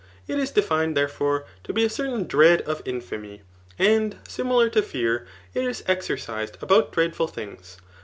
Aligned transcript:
It 0.27 0.39
is 0.39 0.49
defined, 0.49 0.97
therefore, 0.97 1.45
to 1.63 1.73
be 1.73 1.85
a 1.85 1.87
certain 1.87 2.23
dread 2.25 2.61
of 2.61 2.81
infamy; 2.85 3.43
and, 3.77 4.17
similar 4.27 4.67
to 4.69 4.81
fear, 4.81 5.27
it 5.53 5.63
is 5.63 5.83
exercised 5.87 6.57
about 6.59 6.91
dread* 6.91 7.15
ful 7.15 7.27
things. 7.27 7.77